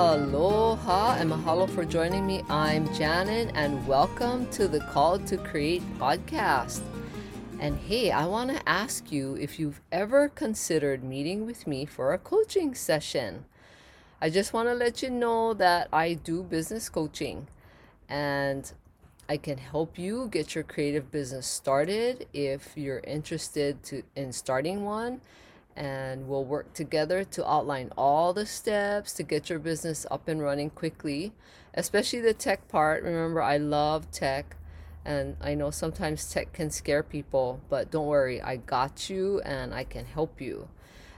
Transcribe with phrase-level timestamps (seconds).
[0.00, 2.44] Aloha and mahalo for joining me.
[2.48, 6.82] I'm Janet and welcome to the Call to Create podcast.
[7.58, 12.12] And hey, I want to ask you if you've ever considered meeting with me for
[12.12, 13.46] a coaching session.
[14.20, 17.48] I just want to let you know that I do business coaching
[18.08, 18.72] and
[19.28, 24.84] I can help you get your creative business started if you're interested to in starting
[24.84, 25.22] one
[25.78, 30.42] and we'll work together to outline all the steps to get your business up and
[30.42, 31.32] running quickly,
[31.72, 33.04] especially the tech part.
[33.04, 34.56] Remember, I love tech,
[35.04, 39.72] and I know sometimes tech can scare people, but don't worry, I got you and
[39.72, 40.68] I can help you.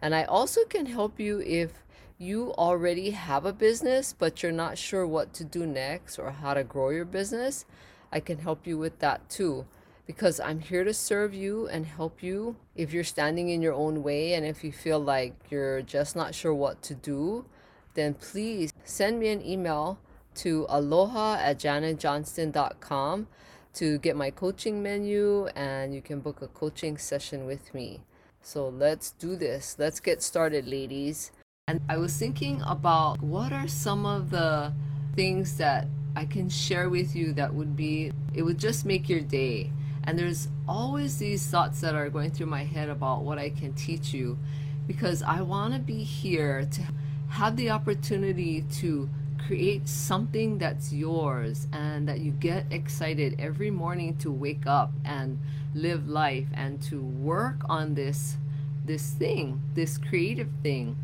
[0.00, 1.72] And I also can help you if
[2.16, 6.54] you already have a business, but you're not sure what to do next or how
[6.54, 7.64] to grow your business.
[8.12, 9.66] I can help you with that too
[10.06, 14.02] because I'm here to serve you and help you if you're standing in your own
[14.02, 17.46] way and if you feel like you're just not sure what to do,
[17.94, 19.98] then please send me an email
[20.36, 23.28] to aloha at janetjohnston.com
[23.74, 28.00] to get my coaching menu and you can book a coaching session with me.
[28.42, 29.76] So let's do this.
[29.78, 31.32] Let's get started, ladies.
[31.66, 34.72] And I was thinking about what are some of the
[35.16, 39.20] things that I can share with you that would be, it would just make your
[39.20, 39.70] day.
[40.06, 43.72] And there's always these thoughts that are going through my head about what I can
[43.72, 44.38] teach you
[44.86, 46.82] because I want to be here to
[47.30, 49.08] have the opportunity to
[49.46, 55.38] create something that's yours and that you get excited every morning to wake up and
[55.74, 58.36] live life and to work on this
[58.84, 60.96] this thing this creative thing.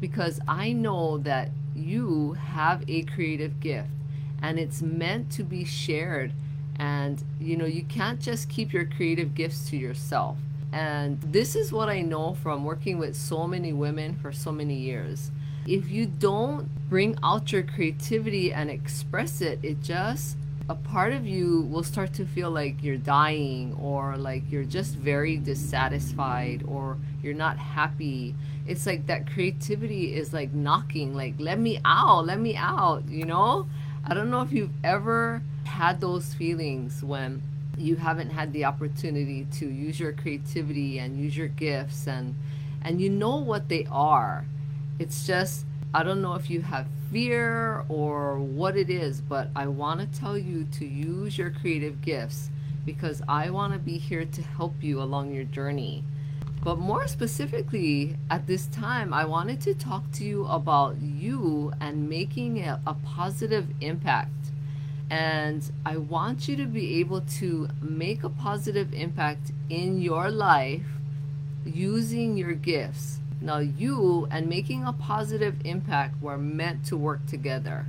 [0.00, 3.90] Because I know that you have a creative gift
[4.42, 6.32] and it's meant to be shared
[6.80, 10.38] and you know, you can't just keep your creative gifts to yourself.
[10.72, 14.76] And this is what I know from working with so many women for so many
[14.76, 15.30] years.
[15.66, 20.38] If you don't bring out your creativity and express it, it just
[20.70, 24.94] a part of you will start to feel like you're dying or like you're just
[24.94, 28.34] very dissatisfied or you're not happy.
[28.66, 33.26] It's like that creativity is like knocking, like, let me out, let me out, you
[33.26, 33.66] know?
[34.02, 37.42] I don't know if you've ever had those feelings when
[37.78, 42.34] you haven't had the opportunity to use your creativity and use your gifts and
[42.82, 44.44] and you know what they are.
[44.98, 49.66] It's just i don't know if you have fear or what it is but i
[49.66, 52.48] want to tell you to use your creative gifts
[52.86, 56.04] because i want to be here to help you along your journey.
[56.62, 62.08] But more specifically at this time i wanted to talk to you about you and
[62.08, 64.30] making a, a positive impact
[65.10, 70.86] and I want you to be able to make a positive impact in your life
[71.64, 73.18] using your gifts.
[73.40, 77.86] Now, you and making a positive impact were meant to work together.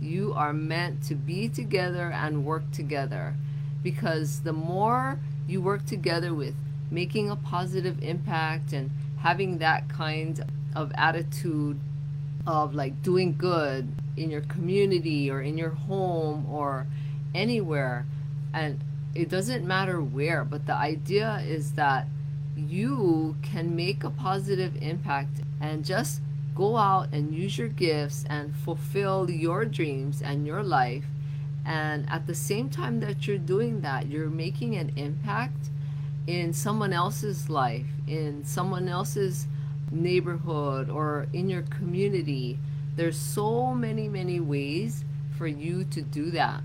[0.00, 3.34] You are meant to be together and work together
[3.82, 6.54] because the more you work together with
[6.90, 10.44] making a positive impact and having that kind
[10.74, 11.78] of attitude
[12.46, 16.86] of like doing good in your community or in your home or
[17.34, 18.06] anywhere.
[18.52, 18.80] And
[19.14, 22.06] it doesn't matter where but the idea is that
[22.56, 26.20] you can make a positive impact and just
[26.54, 31.04] go out and use your gifts and fulfill your dreams and your life.
[31.64, 35.70] And at the same time that you're doing that you're making an impact
[36.26, 39.46] in someone else's life in someone else's
[39.92, 42.58] neighborhood or in your community
[42.94, 45.04] there's so many, many ways
[45.38, 46.62] for you to do that.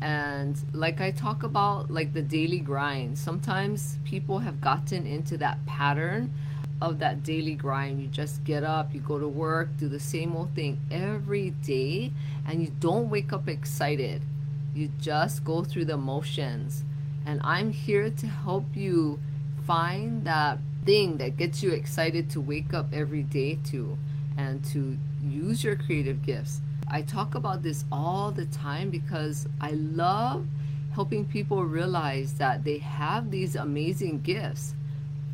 [0.00, 5.64] And like I talk about, like the daily grind, sometimes people have gotten into that
[5.66, 6.32] pattern
[6.80, 8.00] of that daily grind.
[8.00, 12.12] You just get up, you go to work, do the same old thing every day,
[12.46, 14.22] and you don't wake up excited.
[14.74, 16.84] You just go through the motions.
[17.26, 19.18] And I'm here to help you
[19.66, 23.96] find that thing that gets you excited to wake up every day to
[24.36, 26.60] and to use your creative gifts.
[26.88, 30.46] I talk about this all the time because I love
[30.92, 34.74] helping people realize that they have these amazing gifts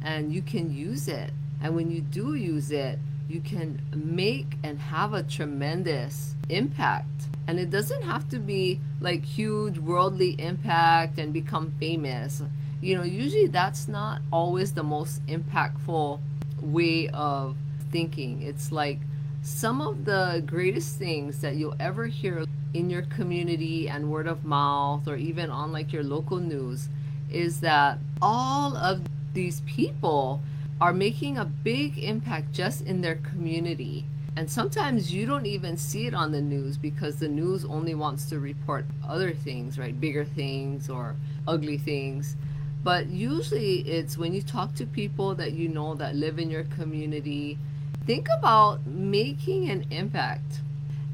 [0.03, 1.31] and you can use it.
[1.63, 2.99] And when you do use it,
[3.29, 7.07] you can make and have a tremendous impact.
[7.47, 12.43] And it doesn't have to be like huge worldly impact and become famous.
[12.81, 16.21] You know, usually that's not always the most impactful
[16.61, 17.57] way of
[17.91, 18.43] thinking.
[18.43, 18.99] It's like
[19.43, 22.45] some of the greatest things that you'll ever hear
[22.75, 26.89] in your community and word of mouth or even on like your local news
[27.31, 29.03] is that all of
[29.35, 30.41] these people
[30.81, 34.05] are making a big impact just in their community
[34.37, 38.27] And sometimes you don't even see it on the news because the news only wants
[38.31, 39.99] to report other things, right?
[39.99, 41.17] Bigger things or
[41.47, 42.37] ugly things.
[42.83, 46.65] But usually it's when you talk to people that you know that live in your
[46.65, 47.59] community,
[48.07, 50.61] think about making an impact.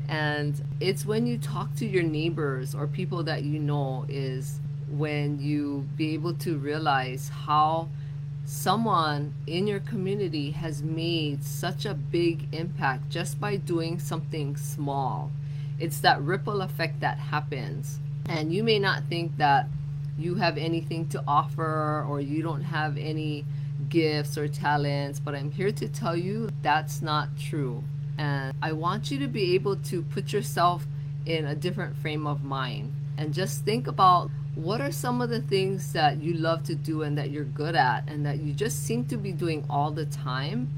[0.08, 5.40] And it's when you talk to your neighbors or people that you know is when
[5.40, 7.88] you be able to realize how
[8.44, 15.32] someone in your community has made such a big impact just by doing something small.
[15.80, 17.98] It's that ripple effect that happens.
[18.28, 19.66] And you may not think that
[20.18, 23.44] you have anything to offer or you don't have any
[23.88, 27.82] gifts or talents, but I'm here to tell you that's not true.
[28.18, 30.86] And I want you to be able to put yourself
[31.26, 35.40] in a different frame of mind and just think about what are some of the
[35.42, 38.84] things that you love to do and that you're good at and that you just
[38.84, 40.70] seem to be doing all the time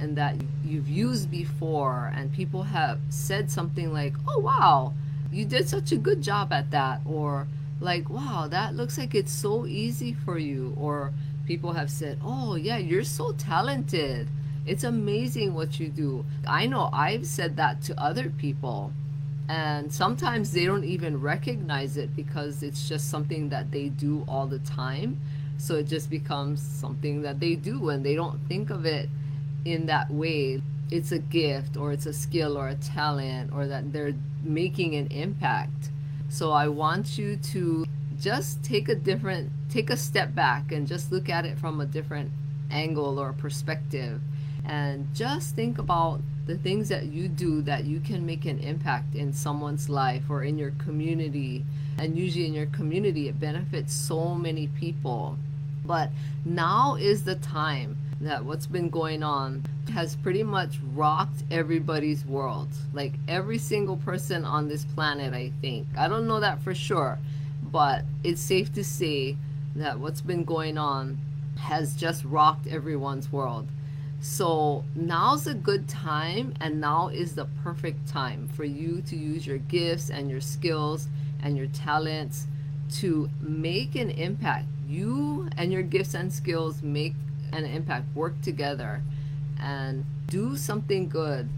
[0.00, 4.92] and that you've used before and people have said something like oh wow
[5.32, 7.46] you did such a good job at that or
[7.84, 11.12] like wow that looks like it's so easy for you or
[11.46, 14.28] people have said oh yeah you're so talented.
[14.66, 16.24] It's amazing what you do.
[16.46, 18.92] I know i've said that to other people
[19.48, 24.46] and sometimes they don't even recognize it because it's just something that they do all
[24.46, 25.20] the time.
[25.58, 29.10] So it just becomes something that they do and they don't think of it
[29.66, 30.62] in that way.
[30.90, 35.08] It's a gift or it's a skill or a talent or that they're making an
[35.08, 35.90] impact
[36.28, 37.84] so i want you to
[38.20, 41.86] just take a different take a step back and just look at it from a
[41.86, 42.30] different
[42.70, 44.20] angle or perspective.
[44.64, 49.14] And just think about the things that you do that you can make an impact
[49.14, 51.64] in someone's life or in your community.
[51.98, 55.36] And usually in your community it benefits so many people.
[55.84, 56.10] But
[56.44, 62.68] now is the time that what's been going on has pretty much rocked everybody's world.
[62.92, 65.86] Like every single person on this planet i think.
[65.96, 67.18] I don't know that for sure
[67.74, 69.36] but it's safe to say
[69.74, 71.18] that what's been going on
[71.58, 73.66] has just rocked everyone's world.
[74.20, 79.44] So now's a good time, and now is the perfect time for you to use
[79.44, 81.08] your gifts and your skills
[81.42, 82.46] and your talents
[82.92, 84.66] to make an impact.
[84.88, 87.14] You and your gifts and skills make
[87.54, 89.02] an impact, work together,
[89.60, 91.48] and do something good.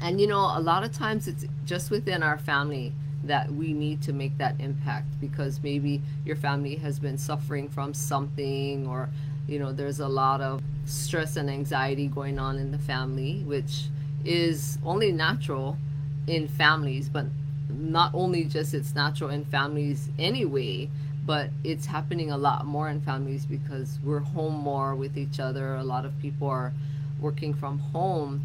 [0.00, 2.92] And you know, a lot of times it's just within our family
[3.26, 7.94] that we need to make that impact because maybe your family has been suffering from
[7.94, 9.08] something or
[9.48, 13.84] you know there's a lot of stress and anxiety going on in the family which
[14.24, 15.76] is only natural
[16.26, 17.26] in families but
[17.70, 20.88] not only just it's natural in families anyway
[21.26, 25.74] but it's happening a lot more in families because we're home more with each other.
[25.74, 26.72] A lot of people are
[27.20, 28.44] working from home.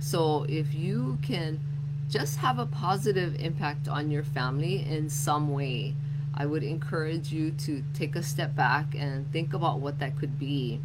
[0.00, 1.60] So if you can
[2.08, 5.94] just have a positive impact on your family in some way
[6.36, 10.38] I would encourage you to take a step back and think about what that could
[10.38, 10.80] be.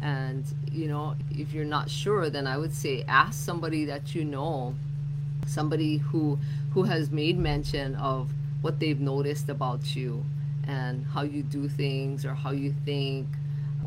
[0.00, 4.24] And, you know, if you're not sure, then I would say ask somebody that you
[4.24, 4.74] know,
[5.46, 6.38] somebody who
[6.72, 10.24] who has made mention of what they've noticed about you
[10.66, 13.26] and how you do things or how you think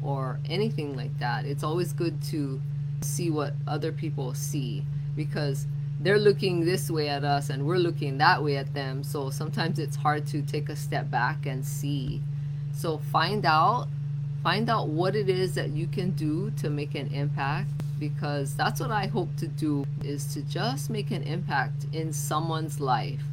[0.03, 1.45] or anything like that.
[1.45, 2.61] It's always good to
[3.01, 5.67] see what other people see because
[5.99, 9.03] they're looking this way at us and we're looking that way at them.
[9.03, 12.21] So sometimes it's hard to take a step back and see.
[12.73, 13.87] So find out
[14.43, 18.79] find out what it is that you can do to make an impact because that's
[18.79, 23.23] what I hope to do is to just make an impact in someone's life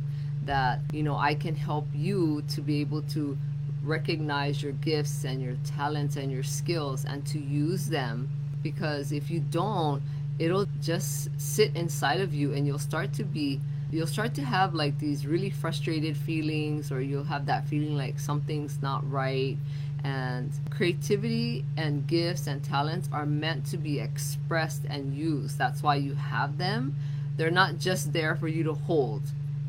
[0.46, 3.36] that you know I can help you to be able to
[3.82, 8.28] recognize your gifts and your talents and your skills and to use them.
[8.62, 10.02] Because if you don't
[10.38, 14.74] it'll just sit inside of you and you'll start to be you'll start to have
[14.74, 19.58] like these really frustrated feelings or you'll have that feeling like something's not right.
[20.02, 25.58] And creativity and gifts and talents are meant to be expressed and used.
[25.58, 26.96] That's why you have them.
[27.36, 29.22] They're not just there for you to hold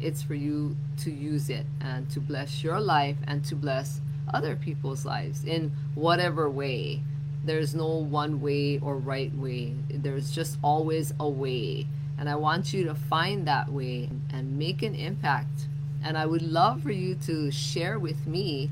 [0.04, 4.02] it's for you to use it and to bless your life and to bless
[4.34, 7.02] other people's lives in whatever way
[7.46, 9.76] there's no one way or right way.
[9.90, 11.88] There's just always a way.
[12.18, 15.68] And I want you to find that way and make an impact.
[16.04, 18.70] And I would love for you to share with me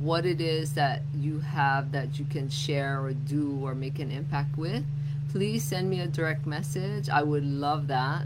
[0.00, 4.10] what it is that you have that you can share or do or make an
[4.10, 4.84] impact with.
[5.30, 7.10] Please send me a direct message.
[7.10, 8.22] I would love that.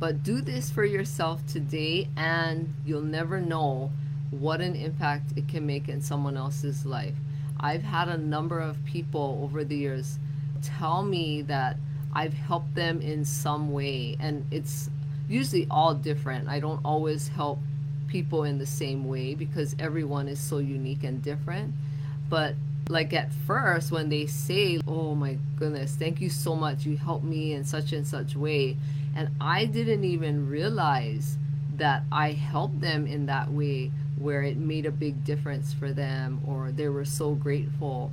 [0.00, 3.92] But do this for yourself today, and you'll never know
[4.30, 7.14] what an impact it can make in someone else's life.
[7.60, 10.18] I've had a number of people over the years
[10.62, 11.76] tell me that
[12.14, 14.16] I've helped them in some way.
[14.18, 14.88] And it's
[15.28, 16.48] usually all different.
[16.48, 17.58] I don't always help
[18.08, 21.74] people in the same way because everyone is so unique and different.
[22.28, 22.54] But
[22.88, 27.24] like at first, when they say, Oh my goodness, thank you so much, you helped
[27.24, 28.76] me in such and such way.
[29.14, 31.36] And I didn't even realize
[31.76, 36.40] that I helped them in that way where it made a big difference for them
[36.46, 38.12] or they were so grateful.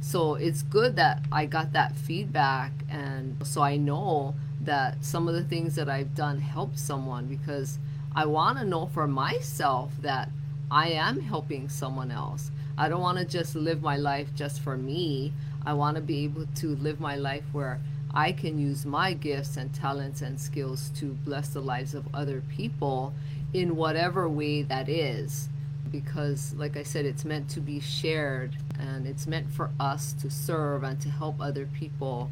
[0.00, 5.34] So it's good that I got that feedback and so I know that some of
[5.34, 7.78] the things that I've done helped someone because
[8.14, 10.30] I want to know for myself that
[10.70, 12.50] I am helping someone else.
[12.76, 15.32] I don't want to just live my life just for me.
[15.64, 17.80] I want to be able to live my life where
[18.18, 22.42] I can use my gifts and talents and skills to bless the lives of other
[22.48, 23.14] people
[23.54, 25.48] in whatever way that is.
[25.92, 30.30] Because, like I said, it's meant to be shared and it's meant for us to
[30.30, 32.28] serve and to help other people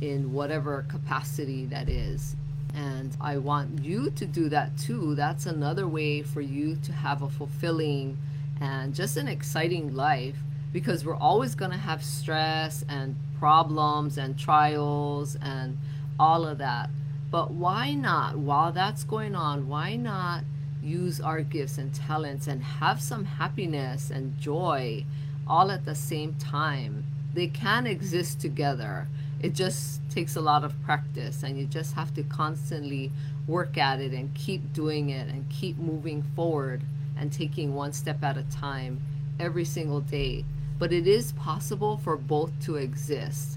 [0.00, 2.34] in whatever capacity that is.
[2.74, 5.14] And I want you to do that too.
[5.14, 8.18] That's another way for you to have a fulfilling
[8.60, 10.38] and just an exciting life
[10.72, 15.76] because we're always going to have stress and problems and trials and
[16.16, 16.88] all of that.
[17.28, 20.44] But why not, while that's going on, why not
[20.80, 25.04] use our gifts and talents and have some happiness and joy
[25.48, 27.04] all at the same time?
[27.34, 29.08] They can exist together.
[29.40, 33.10] It just takes a lot of practice, and you just have to constantly
[33.48, 36.82] work at it and keep doing it and keep moving forward
[37.18, 39.00] and taking one step at a time
[39.40, 40.44] every single day.
[40.82, 43.56] But it is possible for both to exist.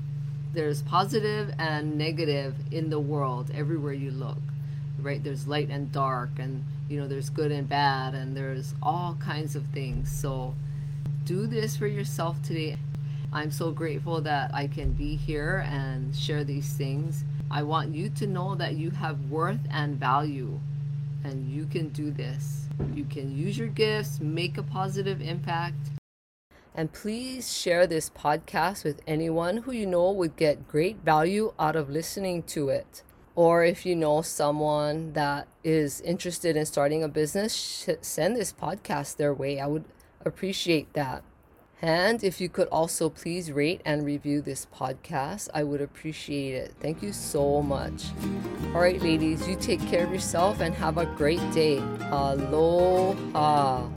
[0.53, 4.37] There's positive and negative in the world everywhere you look,
[5.01, 5.23] right?
[5.23, 9.55] There's light and dark, and you know, there's good and bad, and there's all kinds
[9.55, 10.11] of things.
[10.11, 10.53] So
[11.23, 12.77] do this for yourself today.
[13.33, 17.23] I'm so grateful that I can be here and share these things.
[17.49, 20.59] I want you to know that you have worth and value,
[21.23, 22.67] and you can do this.
[22.93, 25.94] You can use your gifts, make a positive impact.
[26.77, 31.77] And please share this podcast with anyone who you know would get great value out
[31.77, 33.01] of listening to it.
[33.33, 39.15] Or if you know someone that is interested in starting a business, send this podcast
[39.15, 39.59] their way.
[39.59, 39.85] I would
[40.25, 41.23] appreciate that.
[41.81, 46.73] And if you could also please rate and review this podcast, I would appreciate it.
[46.79, 48.05] Thank you so much.
[48.73, 51.77] All right, ladies, you take care of yourself and have a great day.
[52.11, 53.87] Aloha.